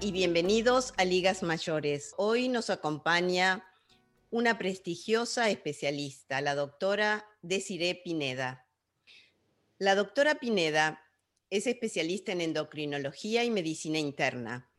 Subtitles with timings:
[0.00, 2.14] Y bienvenidos a Ligas Mayores.
[2.16, 3.64] Hoy nos acompaña
[4.30, 8.66] una prestigiosa especialista, la doctora Desiree Pineda.
[9.78, 11.02] La doctora Pineda
[11.50, 14.70] es especialista en endocrinología y medicina interna.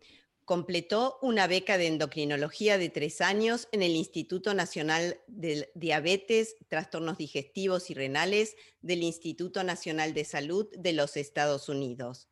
[0.46, 7.18] Completó una beca de endocrinología de tres años en el Instituto Nacional de Diabetes, Trastornos
[7.18, 12.30] Digestivos y Renales del Instituto Nacional de Salud de los Estados Unidos.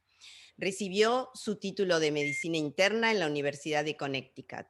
[0.57, 4.65] Recibió su título de medicina interna en la Universidad de Connecticut.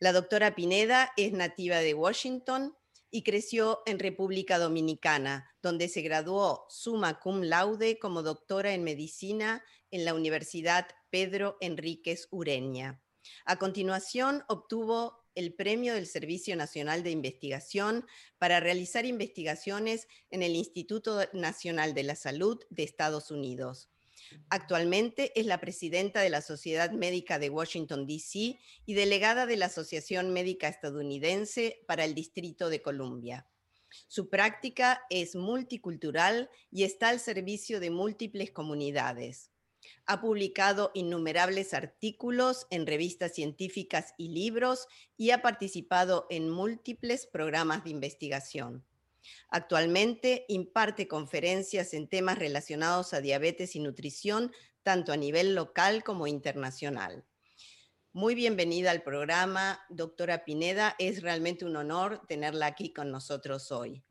[0.00, 2.74] La doctora Pineda es nativa de Washington
[3.10, 9.62] y creció en República Dominicana, donde se graduó summa cum laude como doctora en medicina
[9.90, 13.02] en la Universidad Pedro Enríquez Ureña.
[13.44, 18.06] A continuación, obtuvo el premio del Servicio Nacional de Investigación
[18.38, 23.91] para realizar investigaciones en el Instituto Nacional de la Salud de Estados Unidos.
[24.48, 28.58] Actualmente es la presidenta de la Sociedad Médica de Washington, D.C.
[28.86, 33.46] y delegada de la Asociación Médica Estadounidense para el Distrito de Columbia.
[34.08, 39.50] Su práctica es multicultural y está al servicio de múltiples comunidades.
[40.06, 47.84] Ha publicado innumerables artículos en revistas científicas y libros y ha participado en múltiples programas
[47.84, 48.84] de investigación.
[49.48, 56.26] Actualmente imparte conferencias en temas relacionados a diabetes y nutrición, tanto a nivel local como
[56.26, 57.24] internacional.
[58.12, 60.94] Muy bienvenida al programa, doctora Pineda.
[60.98, 64.04] Es realmente un honor tenerla aquí con nosotros hoy.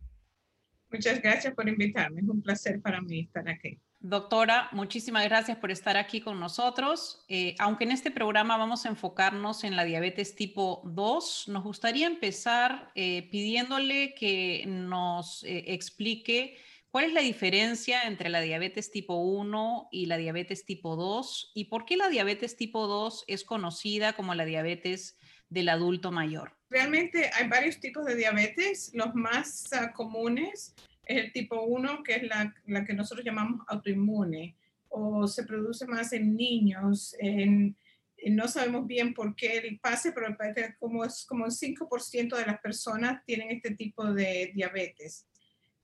[0.90, 2.22] Muchas gracias por invitarme.
[2.22, 3.80] Es un placer para mí estar aquí.
[4.04, 7.24] Doctora, muchísimas gracias por estar aquí con nosotros.
[7.28, 12.08] Eh, aunque en este programa vamos a enfocarnos en la diabetes tipo 2, nos gustaría
[12.08, 16.58] empezar eh, pidiéndole que nos eh, explique
[16.90, 21.66] cuál es la diferencia entre la diabetes tipo 1 y la diabetes tipo 2 y
[21.66, 25.16] por qué la diabetes tipo 2 es conocida como la diabetes
[25.48, 26.58] del adulto mayor.
[26.72, 28.90] Realmente hay varios tipos de diabetes.
[28.96, 30.74] Los más uh, comunes
[31.06, 34.56] es el tipo 1, que es la, la, que nosotros llamamos autoinmune,
[34.90, 37.16] o se produce más en niños.
[37.20, 37.76] En,
[38.28, 40.36] no sabemos bien por qué el pase, pero
[40.80, 45.28] como es como el 5% de las personas tienen este tipo de diabetes.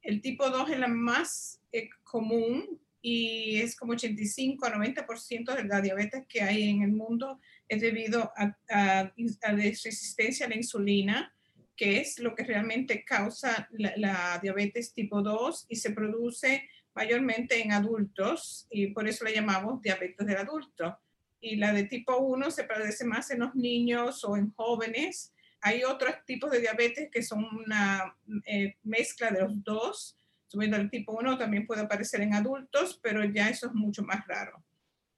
[0.01, 5.63] El tipo 2 es la más eh, común y es como 85 a 90% de
[5.63, 10.56] la diabetes que hay en el mundo es debido a, a, a resistencia a la
[10.56, 11.33] insulina
[11.77, 17.71] que es lo que realmente causa la, diabetes tipo 2 y se produce mayormente en
[17.71, 20.99] adultos y por eso la llamamos diabetes del adulto.
[21.39, 25.33] Y la de tipo 1 se padece más en los niños o en jóvenes.
[25.61, 30.17] Hay otros tipos de diabetes que son una eh, mezcla de los dos.
[30.47, 34.25] Subiendo el tipo 1 también puede aparecer en adultos, pero ya eso es mucho más
[34.25, 34.63] raro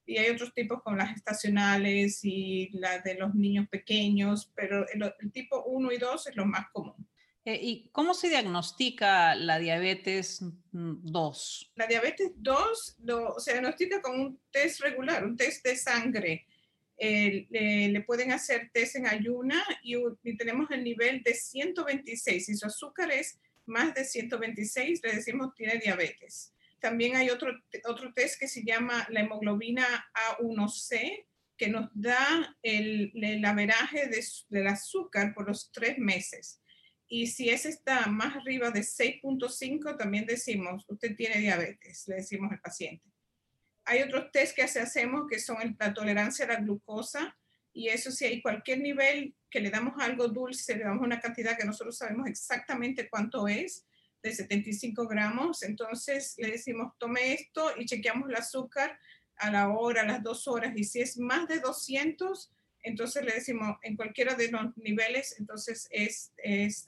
[0.09, 5.31] y hay otros tipos como las estacionales y las de los niños pequeños, pero el,
[5.31, 7.07] tipo 1 y 2 es lo más común.
[7.45, 11.71] Eh, ¿Y cómo se diagnostica la diabetes 2?
[11.75, 16.47] La diabetes 2 lo, se diagnostica con un test regular, un test de sangre.
[16.97, 22.47] le, pueden hacer test en ayuna y, y, tenemos el nivel de 126.
[22.47, 26.51] Si su azúcar es más de 126, le decimos tiene diabetes.
[26.79, 27.51] También hay otro,
[27.85, 29.85] otro test que se llama la hemoglobina
[30.39, 31.25] A1C,
[31.57, 34.09] que nos da el, el averaje
[34.49, 36.61] del azúcar por los tres meses.
[37.07, 42.51] Y si ese está más arriba de 6.5, también decimos, usted tiene diabetes, le decimos
[42.51, 43.03] al paciente.
[43.85, 47.35] Hay otros test que hacemos que son la tolerancia a la glucosa,
[47.73, 51.57] y eso si hay cualquier nivel que le damos algo dulce, le damos una cantidad
[51.57, 53.87] que nosotros sabemos exactamente cuánto es,
[54.21, 58.99] de 75 gramos, entonces le decimos tome esto y chequeamos el azúcar
[59.37, 62.51] a la hora, a las dos horas, y si es más de 200,
[62.83, 66.85] entonces le decimos en cualquiera de los niveles, entonces es, es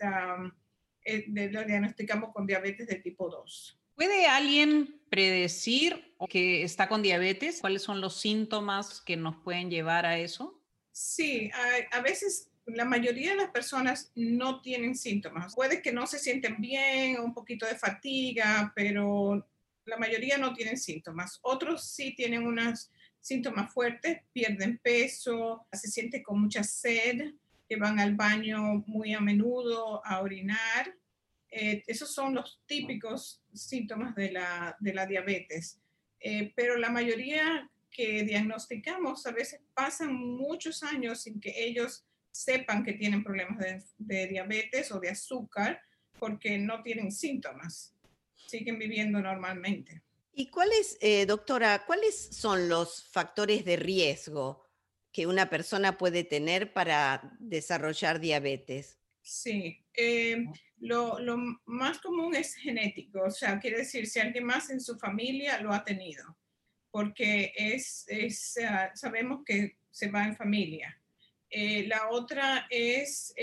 [1.05, 3.79] eh, lo diagnosticamos con diabetes de tipo 2.
[3.95, 7.59] ¿Puede alguien predecir que está con diabetes?
[7.61, 10.61] ¿Cuáles son los síntomas que nos pueden llevar a eso?
[10.91, 15.55] Sí, a, a veces la mayoría de las personas no tienen síntomas.
[15.55, 19.47] Puede que no se sienten bien, un poquito de fatiga, pero
[19.85, 21.39] la mayoría no tienen síntomas.
[21.41, 27.33] Otros sí tienen unos síntomas fuertes, pierden peso, se sienten con mucha sed,
[27.67, 30.95] que van al baño muy a menudo a orinar.
[31.49, 35.79] Eh, esos son los típicos síntomas de la, de la diabetes.
[36.19, 42.83] Eh, pero la mayoría que diagnosticamos a veces pasan muchos años sin que ellos sepan
[42.83, 43.59] que tienen problemas
[43.97, 45.81] de, diabetes o de azúcar
[46.17, 47.95] porque no tienen síntomas,
[48.35, 50.01] siguen viviendo normalmente.
[50.33, 54.65] ¿Y cuáles, eh, doctora, cuáles son los factores de riesgo
[55.11, 58.97] que una persona puede tener para desarrollar diabetes?
[59.21, 60.45] Sí, eh,
[60.79, 61.17] lo,
[61.65, 65.73] más común es genético, o sea, quiere decir si alguien más en su familia lo
[65.73, 66.37] ha tenido,
[66.89, 68.05] porque es,
[68.67, 71.00] ah, sabemos que se va en familia.
[71.53, 73.35] Eh, la otra es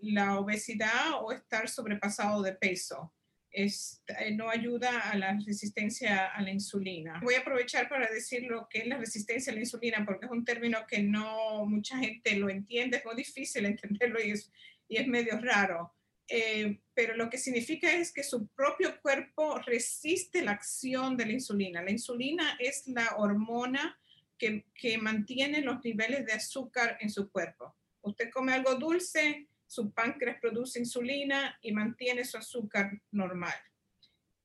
[0.00, 3.12] la obesidad o estar sobrepasado de peso.
[3.50, 7.20] Es, eh, no ayuda a la resistencia a la insulina.
[7.22, 10.32] Voy a aprovechar para decir lo que es la resistencia a la insulina, porque es
[10.32, 15.38] un término que no mucha gente lo entiende, es muy difícil entenderlo y es, medio
[15.40, 15.94] raro.
[16.28, 21.32] Eh, pero lo que significa es que su propio cuerpo resiste la acción de la
[21.32, 21.82] insulina.
[21.82, 23.98] La insulina es la hormona
[24.40, 27.76] que, mantiene los niveles de azúcar en su cuerpo.
[28.00, 33.54] Usted come algo dulce, su páncreas produce insulina y mantiene su azúcar normal.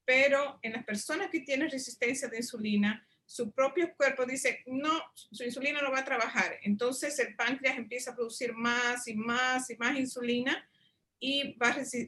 [0.03, 5.43] Pero en las personas que tienen resistencia de insulina, su propio cuerpo dice, no, su
[5.43, 6.59] insulina no va a trabajar.
[6.61, 10.69] Entonces el páncreas empieza a producir más y más y más insulina
[11.19, 11.57] y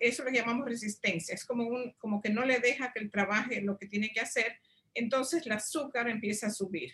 [0.01, 1.33] eso lo llamamos resistencia.
[1.33, 4.19] Es como, un, como que no le deja que él trabaje lo que tiene que
[4.19, 4.59] hacer.
[4.93, 6.93] Entonces el azúcar empieza a subir.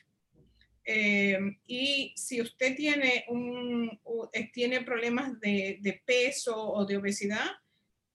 [0.86, 4.00] Eh, y si usted tiene, un,
[4.34, 7.46] eh, tiene problemas de, de, peso o de obesidad,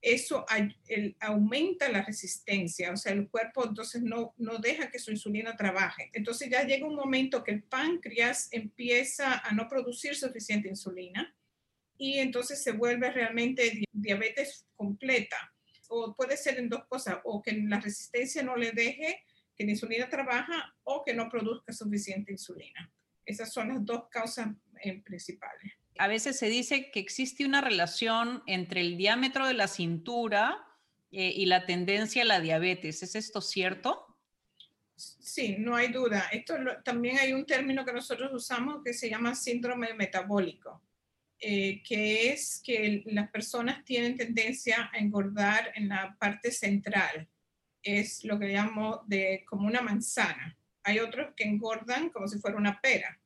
[0.00, 0.46] eso
[1.20, 6.10] aumenta la resistencia, o sea, el cuerpo entonces no, no deja que su insulina trabaje.
[6.12, 11.34] Entonces ya llega un momento que el páncreas empieza a no producir suficiente insulina
[11.96, 15.52] y entonces se vuelve realmente diabetes completa.
[15.88, 19.24] O puede ser en dos cosas, o que la resistencia no le deje
[19.58, 22.92] que la insulina trabaja o que no produzca suficiente insulina.
[23.26, 24.48] Esas son las dos causas
[24.82, 25.72] eh, principales.
[25.98, 30.64] A veces se dice que existe una relación entre el diámetro de la cintura
[31.10, 33.02] eh, y la tendencia a la diabetes.
[33.02, 34.06] ¿Es esto cierto?
[34.94, 36.28] Sí, no hay duda.
[36.30, 40.82] Esto también hay un término que nosotros usamos que se llama síndrome metabólico,
[41.40, 47.28] eh, que es que las personas tienen tendencia a engordar en la parte central
[47.82, 50.56] es lo que llamo de como una manzana.
[50.82, 53.18] Hay otros que engordan como si fuera una pera.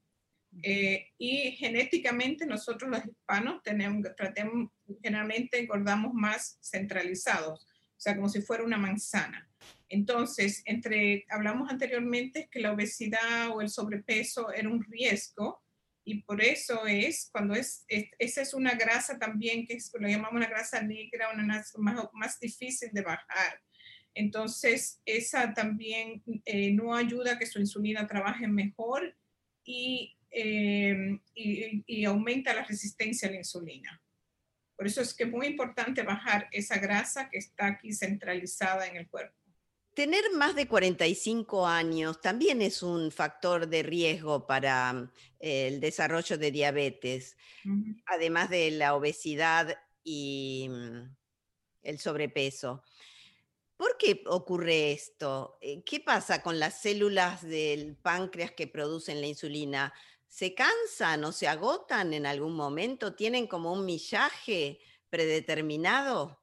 [0.63, 4.71] Eh, y genéticamente nosotros los hispanos tenemos, tratemos,
[5.03, 9.49] generalmente engordamos más centralizados, o sea, como si fuera una manzana.
[9.89, 15.63] Entonces, entre, hablamos anteriormente que la obesidad o el sobrepeso era un riesgo
[16.05, 20.49] y por eso es, cuando es, esa es una grasa también que lo llamamos una
[20.49, 21.73] grasa negra, una más,
[22.13, 23.61] más difícil de bajar
[24.15, 29.17] entonces, esa también eh, no ayuda a que su insulina trabaje mejor
[29.65, 34.03] eh, y, y, aumenta la resistencia a la insulina.
[34.77, 38.97] Por eso es que es muy importante bajar esa grasa que está aquí centralizada en
[38.97, 39.37] el cuerpo.
[39.95, 46.39] Tener más de 45 años también es un factor de riesgo para eh, el desarrollo
[46.39, 47.37] de diabetes,
[48.07, 51.15] además de la obesidad y mm,
[51.83, 52.83] el sobrepeso.
[53.83, 55.59] ¿Por qué ocurre esto?
[55.61, 59.93] Eh, ¿Qué pasa con las células del páncreas que producen la insulina?
[60.29, 63.17] ¿Se cansan o se agotan en algún momento?
[63.17, 64.79] ¿Tienen como un millaje
[65.11, 66.41] predeterminado?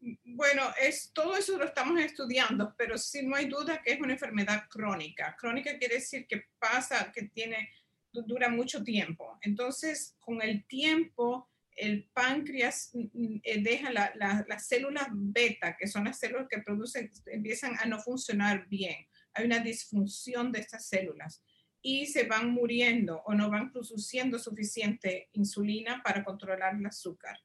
[0.00, 4.00] Mm, bueno, es, todo eso lo estamos estudiando, pero sí no hay duda que es
[4.02, 5.34] una enfermedad crónica.
[5.40, 7.72] Crónica quiere decir que pasa, que tiene,
[8.12, 9.38] dura mucho tiempo.
[9.40, 16.04] Entonces, con el tiempo, el páncreas mm, mm, eh, deja las células beta, que son
[16.04, 19.06] las células que producen, empiezan a no funcionar bien.
[19.34, 21.42] Hay una disfunción de estas células
[21.80, 27.36] y se van muriendo o no van produciendo suficiente insulina para controlar el azúcar.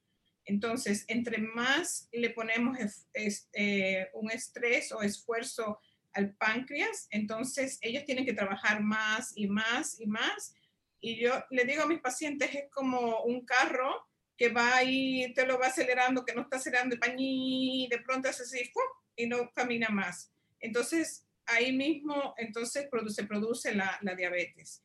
[0.44, 2.78] Entonces, entre más le ponemos
[3.12, 5.78] eh, un estrés o esfuerzo
[6.12, 10.54] al páncreas, entonces ellos tienen que trabajar más y más y más.
[11.00, 14.08] Y yo le digo a mis pacientes, es como un carro
[14.38, 18.28] que va y te lo va acelerando, que no está acelerando el pañí, de pronto
[18.28, 18.70] hace así,
[19.16, 20.32] y no camina más.
[20.60, 24.84] Entonces, ahí mismo, entonces se produce la, diabetes,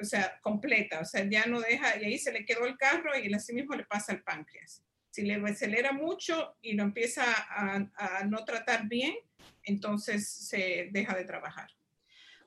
[0.00, 3.16] o sea, completa, o sea, ya no deja, y ahí se le quedó el carro
[3.16, 4.82] y así mismo le pasa al páncreas.
[5.10, 9.14] Si le acelera mucho y lo empieza a no tratar bien,
[9.62, 11.70] entonces se deja de trabajar.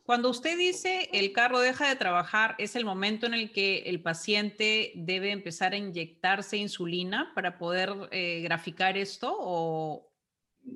[0.07, 4.01] Cuando usted dice el carro deja de trabajar, ¿es el momento en el que el
[4.01, 9.35] paciente debe empezar a inyectarse insulina para poder eh, graficar esto?
[9.37, 10.09] O...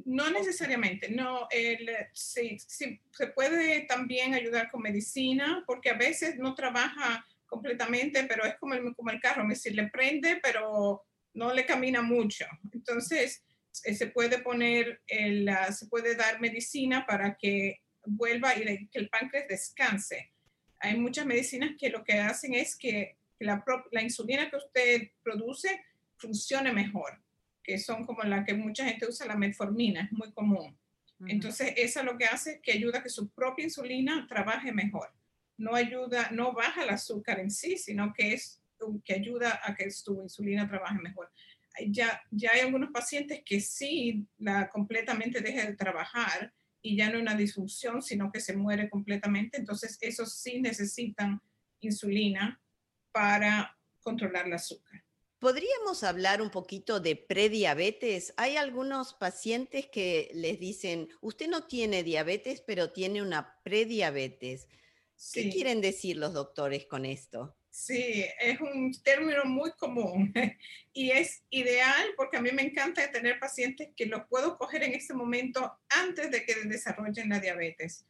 [0.03, 1.47] No necesariamente, no.
[2.11, 8.55] sí, se puede también ayudar con medicina, porque a veces no trabaja completamente, pero es
[8.55, 12.45] como el, como el carro, es decir, le prende, pero no le camina mucho.
[12.73, 13.45] Entonces,
[13.85, 19.09] eh, se puede poner, el, se puede dar medicina para que vuelva y que el
[19.09, 20.31] páncreas descanse.
[20.79, 25.83] Hay muchas medicinas que lo que hacen es que la, la insulina que usted produce
[26.17, 27.21] funcione mejor,
[27.63, 30.77] que son como la que mucha gente usa, la metformina, es muy común.
[31.27, 35.13] Entonces, eso lo que hace es que ayuda a que su propia insulina trabaje mejor.
[35.57, 38.61] No ayuda, no baja el azúcar en sí, sino que es
[39.05, 41.31] que ayuda a que su insulina trabaje mejor.
[41.87, 46.51] Ya, ya hay algunos pacientes que sí la completamente deja de trabajar
[46.81, 49.57] y ya no hay una disfunción, sino que se muere completamente.
[49.57, 51.41] Entonces, esos sí necesitan
[51.79, 52.61] insulina
[53.11, 55.03] para controlar el azúcar.
[55.39, 58.33] ¿Podríamos hablar un poquito de prediabetes?
[58.37, 64.67] Hay algunos pacientes que les dicen, usted no tiene diabetes, pero tiene una prediabetes.
[65.33, 67.55] ¿Qué quieren decir los doctores con esto?
[67.71, 70.33] Sí, es un término muy común
[70.93, 74.93] y es ideal porque a mí me encanta tener pacientes que los puedo coger en
[74.93, 78.05] este momento antes de que desarrollen la diabetes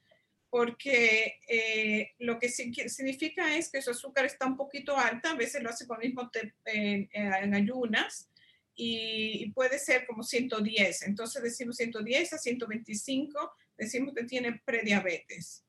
[0.52, 5.64] porque eh, lo que significa es que su azúcar está un poquito alta, a veces
[5.64, 6.30] lo hace con el mismo
[6.66, 8.30] en, ayunas,
[8.76, 11.04] y, puede ser como 110.
[11.04, 15.64] Entonces decimos 110 a 125, decimos que tiene prediabetes.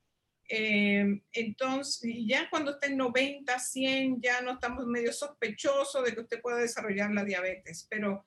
[0.49, 6.21] Eh, entonces, ya cuando está en 90, 100, ya no estamos medio sospechosos de que
[6.21, 8.25] usted pueda desarrollar la diabetes, pero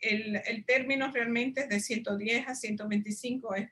[0.00, 3.70] el, término realmente es de 110 a 125 es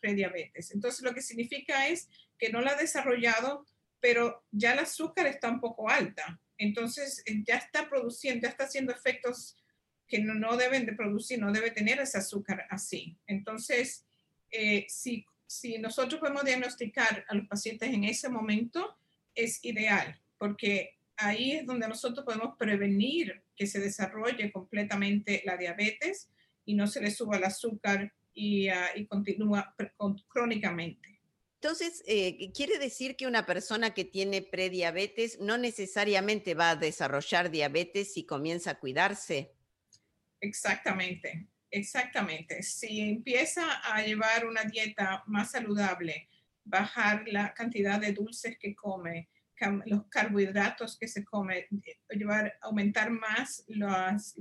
[0.00, 0.72] prediabetes.
[0.72, 3.66] Entonces, lo que significa es que no la ha desarrollado,
[4.00, 6.40] pero ya el azúcar está un poco alta.
[6.58, 9.56] Entonces, eh, ya está produciendo, ya está haciendo efectos
[10.06, 13.16] que no, deben de producir, no debe tener ese azúcar así.
[13.26, 14.04] Entonces,
[14.50, 18.96] eh, si, si nosotros podemos diagnosticar a los pacientes en ese momento,
[19.34, 26.30] es ideal, porque ahí es donde nosotros podemos prevenir que se desarrolle completamente la diabetes
[26.64, 29.74] y no se le suba el azúcar y, uh, y continúa
[30.28, 31.20] crónicamente.
[31.56, 37.50] Entonces, eh, ¿quiere decir que una persona que tiene prediabetes no necesariamente va a desarrollar
[37.50, 39.52] diabetes si comienza a cuidarse?
[40.40, 42.62] Exactamente, exactamente.
[42.62, 46.28] Si empieza a llevar una dieta más saludable,
[46.64, 49.28] bajar la cantidad de dulces que come,
[49.86, 54.34] los carbohidratos que se comen, eh, llevar, aumentar más las,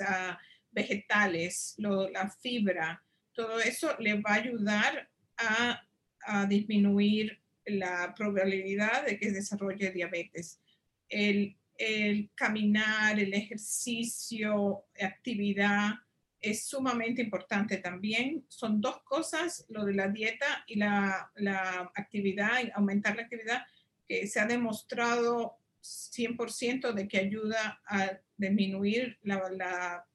[0.00, 0.38] ah,
[0.70, 5.82] vegetales, la fibra, todo eso le va a ayudar a,
[6.26, 10.60] a, disminuir la probabilidad de que desarrolle diabetes.
[11.08, 15.94] El, el caminar, el ejercicio, actividad
[16.40, 18.44] es sumamente importante también.
[18.48, 23.66] Son dos cosas, lo de la dieta y la, la actividad, aumentar la actividad
[24.06, 30.06] que se ha demostrado 100% de que ayuda a disminuir la,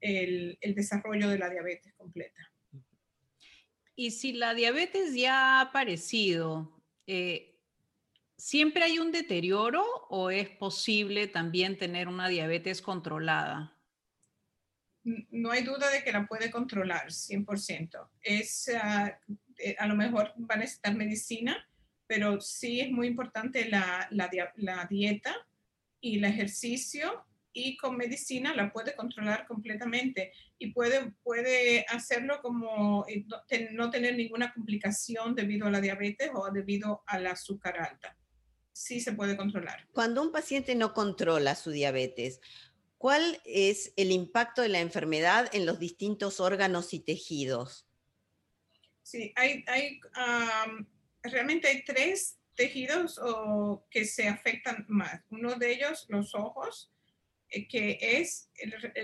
[0.00, 2.52] el, desarrollo de la diabetes completa.
[3.94, 7.58] Y si la diabetes ya ha aparecido, eh,
[8.36, 13.77] ¿siempre hay un deterioro o es posible también tener una diabetes controlada?
[15.30, 18.10] No hay duda de que la puede controlar 100%.
[18.20, 19.18] Es, ah,
[19.58, 21.68] eh, a lo mejor va a necesitar medicina,
[22.06, 25.36] pero sí es muy importante la, la, dieta
[26.00, 33.04] y el ejercicio y con medicina la puede controlar completamente y puede, puede hacerlo como
[33.08, 33.26] eh,
[33.72, 38.16] no tener ninguna complicación debido a la diabetes o debido al azúcar alta.
[38.72, 39.86] Sí se puede controlar.
[39.92, 42.40] Cuando un paciente no controla su diabetes,
[42.98, 47.86] ¿cuál es el impacto de la enfermedad en los distintos órganos y tejidos?
[49.02, 50.00] Sí, hay, hay
[51.22, 53.20] realmente hay tres tejidos
[53.90, 55.22] que se afectan más.
[55.30, 56.92] Uno de ellos, los ojos,
[57.50, 58.50] eh, que es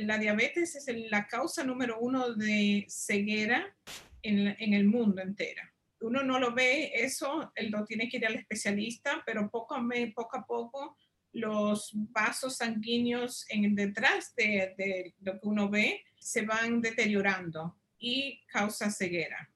[0.00, 3.74] la diabetes es la causa número uno de ceguera
[4.22, 5.62] en, el mundo entero.
[6.00, 9.82] Uno no lo ve, eso lo tiene que ir al especialista, pero poco a,
[10.14, 10.98] poco, a poco
[11.34, 18.90] los vasos sanguíneos en detrás de, lo que uno ve se van deteriorando y causa
[18.90, 19.50] ceguera.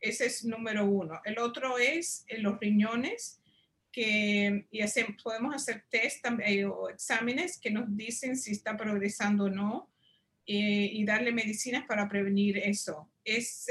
[0.00, 1.20] Ese es número uno.
[1.24, 3.40] El otro es eh, los riñones,
[3.90, 4.82] que y
[5.22, 9.90] podemos hacer test eh, o exámenes que nos dicen si está progresando o no
[10.46, 13.08] eh, y darle medicinas para prevenir eso.
[13.24, 13.66] Es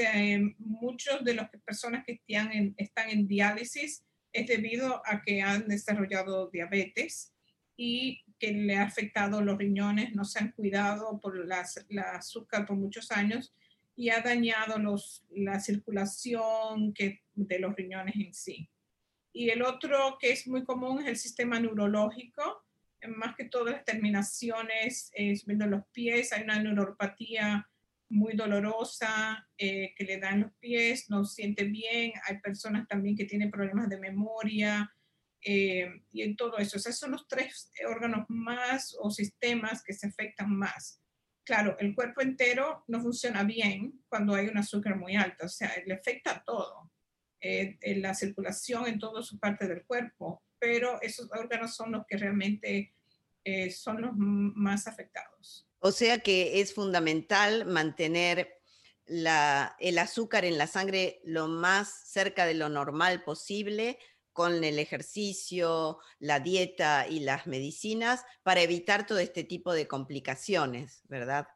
[0.60, 5.68] muchos de las personas que están en, están en diálisis es debido a que han
[5.68, 7.33] desarrollado diabetes
[7.76, 11.66] y que le ha afectado los riñones, no se han cuidado por la
[12.16, 13.54] azúcar por muchos años
[13.96, 18.70] y ha dañado los, la circulación que, de los riñones en sí.
[19.32, 22.64] Y el otro que es muy común es el sistema neurológico,
[23.08, 27.70] más que todas las terminaciones es, viendo los pies, hay una neuropatía
[28.10, 33.26] muy dolorosa eh, que le dan los pies, no siente bien, hay personas también que
[33.26, 34.94] tienen problemas de memoria,
[35.46, 36.78] eh, y en todo eso.
[36.78, 41.02] esos son los tres órganos más o sistemas que se afectan más.
[41.44, 45.74] Claro, el cuerpo entero no funciona bien cuando hay un azúcar muy alta, o sea,
[45.86, 46.92] le afecta a todo,
[47.42, 52.06] eh, en la circulación en toda su parte del cuerpo, pero esos órganos son los
[52.08, 52.96] que realmente
[53.44, 55.68] eh, son los más afectados.
[55.80, 58.62] O sea que es fundamental mantener
[59.06, 64.00] el azúcar en la sangre lo más cerca de lo normal posible
[64.34, 71.04] con el ejercicio, la dieta y las medicinas para evitar todo este tipo de complicaciones,
[71.08, 71.48] ¿verdad?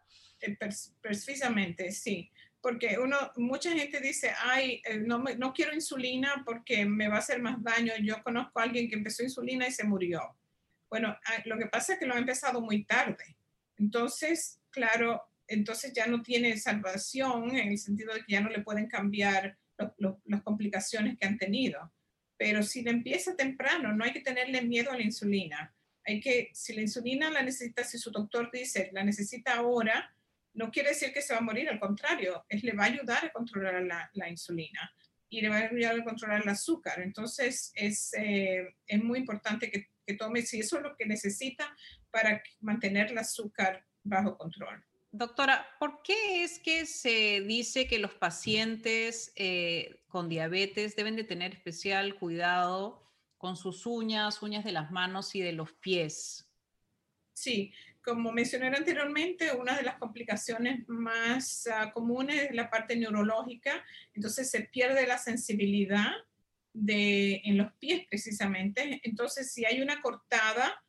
[0.42, 0.58] Eh,
[1.02, 2.32] precisamente, sí.
[2.62, 7.20] Porque uno, mucha gente dice, ay, eh, no, no quiero insulina porque me va a
[7.20, 7.94] hacer más daño.
[8.02, 10.36] Yo conozco a alguien que empezó insulina y se murió.
[10.90, 13.38] Bueno, ah, lo que pasa es que lo ha empezado muy tarde.
[13.78, 18.62] Entonces, claro, entonces ya no tiene salvación en el sentido de que ya no le
[18.62, 19.58] pueden cambiar
[20.26, 21.92] las complicaciones que han tenido.
[22.38, 25.74] Pero si le empieza temprano, no hay que tenerle miedo a la insulina.
[26.06, 30.14] Hay que, si la insulina la necesita, si su doctor dice la necesita ahora,
[30.54, 33.26] no quiere decir que se va a morir, al contrario, es, le va a ayudar
[33.26, 34.92] a controlar la, insulina
[35.30, 37.02] y le va a ayudar a controlar el azúcar.
[37.02, 41.76] Entonces, es, eh, es muy importante que tome, si eso es lo que necesita
[42.10, 44.84] para mantener el azúcar bajo control.
[45.18, 51.24] Doctora, ¿por qué es que se dice que los pacientes eh, con diabetes deben de
[51.24, 53.04] tener especial cuidado
[53.40, 56.48] con sus uñas, uñas de las manos y de los pies?
[57.34, 63.84] Sí, como mencioné anteriormente, una de las complicaciones más ah, comunes es la parte neurológica,
[64.14, 66.12] entonces se pierde la sensibilidad
[66.74, 69.02] de, en los pies precisamente.
[69.02, 70.80] Entonces, si hay una cortada,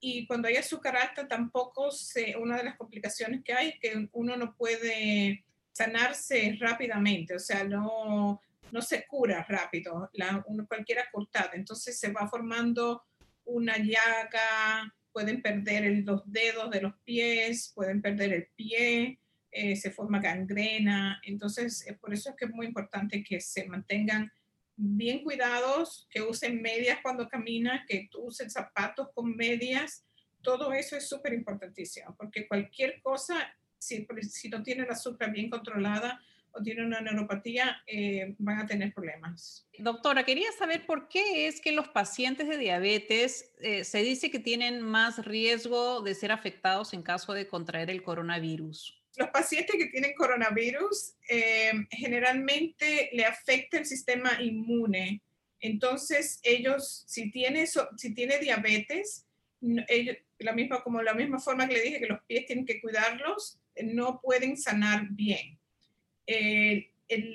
[0.00, 4.08] y cuando hay azúcar alta tampoco se, una de las complicaciones que hay es que
[4.12, 8.40] uno no puede sanarse rápidamente, o sea, no,
[8.72, 13.04] no se cura rápido, la, cualquiera cortada, entonces se va formando
[13.44, 19.18] una llaga, pueden perder los dedos de los pies, pueden perder el pie,
[19.50, 24.32] eh, se forma gangrena, entonces por eso es que es muy importante que se mantengan
[24.80, 30.04] bien cuidados, que usen medias cuando camina, que usen zapatos con medias.
[30.42, 33.34] Todo eso es súper importantísimo, porque cualquier cosa,
[33.78, 36.18] si, si, no tiene la azúcar bien controlada
[36.52, 39.68] o tiene una neuropatía, eh, van a tener problemas.
[39.78, 44.40] Doctora, quería saber por qué es que los pacientes de diabetes eh, se dice que
[44.40, 49.86] tienen más riesgo de ser afectados en caso de contraer el coronavirus los pacientes que
[49.86, 55.22] tienen coronavirus eh, generalmente le afecta el sistema inmune.
[55.60, 59.26] Entonces, ellos, si tiene, si tiene diabetes,
[59.60, 63.58] la misma, como la misma forma que le dije que los pies tienen que cuidarlos,
[63.82, 65.58] no pueden sanar bien.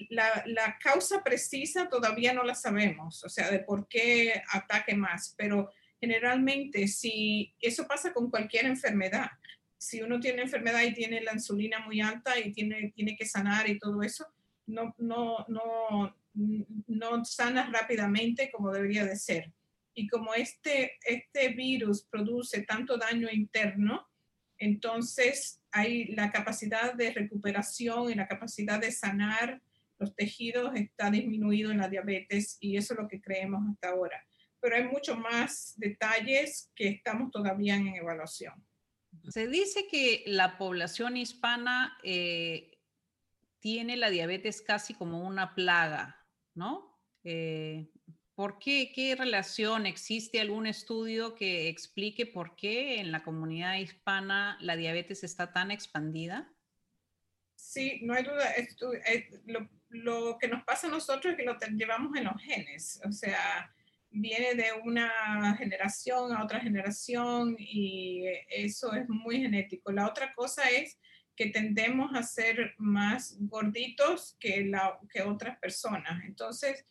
[0.09, 5.35] la, la, causa precisa todavía no la sabemos, o sea, de por qué ataque más,
[5.37, 9.29] pero generalmente si eso pasa con cualquier enfermedad,
[9.77, 13.69] si uno tiene enfermedad y tiene la insulina muy alta y tiene, tiene que sanar
[13.69, 14.25] y todo eso,
[14.67, 16.15] no, no, no,
[16.87, 19.51] no sana rápidamente como debería de ser.
[19.93, 24.07] Y como este, este virus produce tanto daño interno,
[24.57, 29.61] entonces hay la capacidad de recuperación y la capacidad de sanar
[29.97, 34.25] los tejidos está disminuido en la diabetes y eso es lo que creemos hasta ahora.
[34.59, 38.53] Pero hay muchos más detalles que estamos todavía en evaluación.
[39.29, 42.79] Se dice que la población hispana eh,
[43.59, 46.99] tiene la diabetes casi como una plaga, ¿no?
[47.23, 47.89] Eh,
[48.35, 48.91] ¿Por qué?
[48.93, 49.85] ¿Qué relación?
[49.85, 55.71] ¿Existe algún estudio que explique por qué en la comunidad hispana la diabetes está tan
[55.71, 56.53] expandida?
[57.55, 58.51] Sí, no hay duda.
[58.55, 63.01] Eh, lo, lo, que nos pasa a nosotros es que lo llevamos en los genes.
[63.05, 63.73] O sea,
[64.15, 69.91] viene de una generación a otra generación y eso es muy genético.
[69.91, 70.97] La otra cosa es
[71.35, 76.23] que tendemos a ser más gorditos que, la, que otras personas.
[76.25, 76.85] Entonces,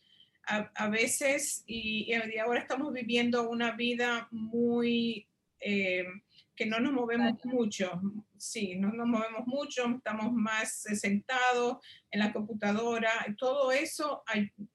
[0.47, 5.27] a, veces, y, y, ahora estamos viviendo una vida muy
[5.59, 6.05] eh,
[6.55, 8.01] que no nos movemos mucho,
[8.37, 11.77] sí, no nos movemos mucho, estamos más eh, sentados
[12.09, 14.23] en la computadora, todo eso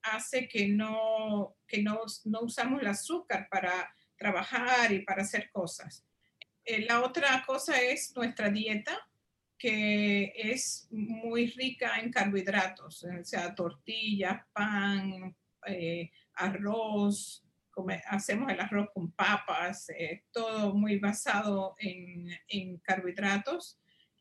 [0.03, 6.05] hace que no, que no, no usamos el azúcar para trabajar y para hacer cosas.
[6.65, 8.99] Eh, la otra cosa es nuestra dieta,
[9.57, 17.45] que es muy rica en carbohidratos, o sea, tortillas, pan, eh, arroz,
[18.07, 23.79] hacemos el arroz con papas, eh, todo muy basado en, en, carbohidratos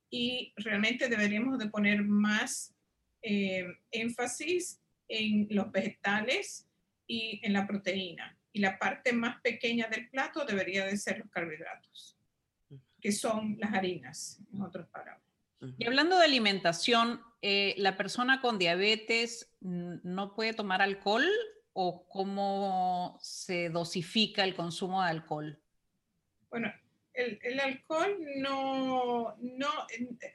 [0.09, 2.73] y realmente deberíamos de poner más
[3.21, 6.67] eh, énfasis en los vegetales
[7.07, 8.35] y en la proteína.
[8.51, 12.17] y la parte más pequeña del plato debería de ser los carbohidratos,
[12.99, 15.21] que son las harinas, en otras palabras.
[15.77, 21.25] Y hablando de alimentación, eh, ¿la persona con diabetes no puede tomar alcohol
[21.81, 25.63] o cómo se dosifica el consumo de alcohol?
[26.49, 26.73] Bueno,
[27.13, 29.69] el, alcohol no, no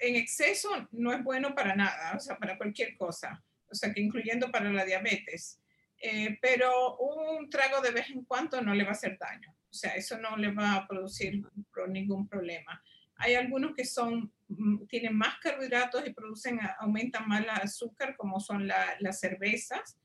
[0.01, 4.01] en, exceso no es bueno para nada, o sea, para cualquier cosa, o sea, que
[4.01, 5.61] incluyendo para la diabetes.
[6.01, 9.75] Eh, pero un trago de vez en cuando no le va a hacer daño, o
[9.75, 11.43] sea, eso no le va a producir
[11.89, 12.83] ningún problema.
[13.17, 18.41] Hay algunos que son, mm, tienen más carbohidratos y producen, aumentan más el azúcar, como
[18.41, 19.99] son las cervezas,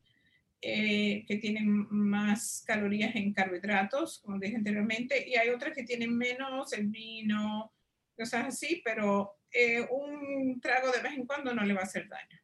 [0.61, 6.17] eh, que tienen más calorías en carbohidratos, como dije anteriormente, y hay otras que tienen
[6.17, 7.71] menos, el vino,
[8.17, 12.09] cosas así, pero eh, un trago de vez en cuando no le va a hacer
[12.09, 12.39] daño.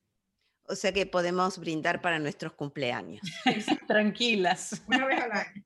[0.67, 3.21] O sea que podemos brindar para nuestros cumpleaños.
[3.87, 4.81] Tranquilas.
[4.87, 5.65] Una vez al año.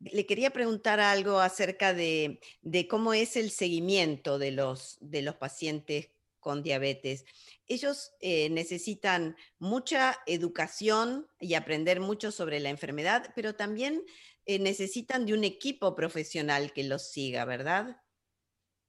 [0.00, 2.40] Le quería preguntar algo acerca de,
[2.88, 6.10] cómo es el seguimiento de los, de los pacientes
[6.48, 7.26] con diabetes.
[7.66, 14.02] Ellos eh, necesitan mucha educación y aprender mucho sobre la enfermedad, pero también
[14.46, 18.00] eh, necesitan de un equipo profesional que los siga, ¿verdad?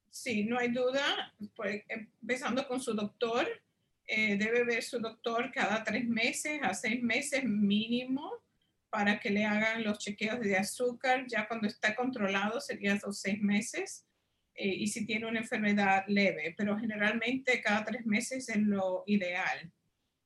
[0.08, 1.34] Sí, no hay duda.
[1.54, 3.46] Pues, empezando con su doctor,
[4.06, 8.42] eh, debe ver su doctor cada tres meses a seis meses mínimo
[8.88, 11.26] para que le hagan los chequeos de azúcar.
[11.28, 14.06] Ya cuando está controlado sería dos seis meses.
[14.62, 19.72] Eh, y si tiene una enfermedad leve, pero generalmente cada tres meses es lo ideal.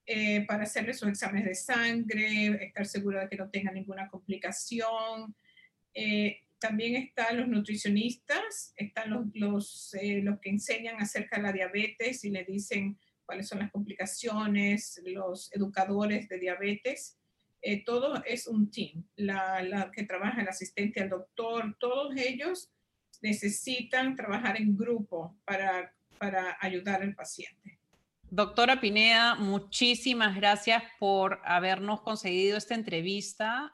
[0.06, 5.36] Eh, para hacerle sus exámenes de sangre, estar seguro de que no tenga ninguna complicación.
[5.94, 12.24] Eh, también están los nutricionistas, están los, los, los, que enseñan acerca de la diabetes
[12.24, 17.16] y le dicen cuáles son las complicaciones, los educadores de diabetes.
[17.86, 22.73] todo es un team, la, la, que trabaja el asistente al doctor, todos ellos
[23.24, 27.80] necesitan trabajar en grupo para, para ayudar al paciente.
[28.30, 33.70] Doctora Pineda, muchísimas gracias por habernos concedido esta entrevista.